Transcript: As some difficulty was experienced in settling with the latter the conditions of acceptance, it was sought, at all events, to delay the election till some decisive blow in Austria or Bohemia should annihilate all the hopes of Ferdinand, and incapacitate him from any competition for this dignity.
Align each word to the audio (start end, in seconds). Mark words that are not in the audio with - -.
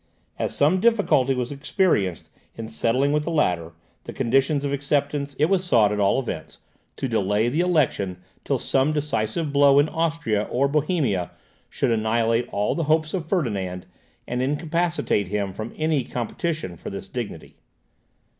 As 0.39 0.55
some 0.55 0.79
difficulty 0.79 1.35
was 1.35 1.51
experienced 1.51 2.31
in 2.55 2.67
settling 2.67 3.11
with 3.13 3.21
the 3.21 3.29
latter 3.29 3.73
the 4.05 4.13
conditions 4.13 4.65
of 4.65 4.73
acceptance, 4.73 5.35
it 5.35 5.45
was 5.45 5.63
sought, 5.63 5.91
at 5.91 5.99
all 5.99 6.17
events, 6.19 6.57
to 6.95 7.07
delay 7.07 7.49
the 7.49 7.59
election 7.59 8.17
till 8.43 8.57
some 8.57 8.93
decisive 8.93 9.53
blow 9.53 9.77
in 9.77 9.87
Austria 9.87 10.47
or 10.49 10.67
Bohemia 10.67 11.29
should 11.69 11.91
annihilate 11.91 12.49
all 12.51 12.73
the 12.73 12.85
hopes 12.85 13.13
of 13.13 13.29
Ferdinand, 13.29 13.85
and 14.27 14.41
incapacitate 14.41 15.27
him 15.27 15.53
from 15.53 15.71
any 15.77 16.03
competition 16.03 16.77
for 16.77 16.89
this 16.89 17.07
dignity. 17.07 17.57